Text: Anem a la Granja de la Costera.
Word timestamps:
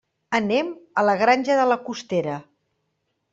Anem 0.37 0.71
a 1.01 1.03
la 1.09 1.15
Granja 1.19 1.59
de 1.61 1.67
la 1.73 1.79
Costera. 1.91 2.39